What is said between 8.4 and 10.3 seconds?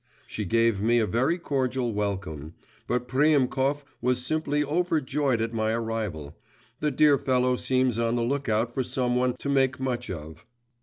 out for some one to make much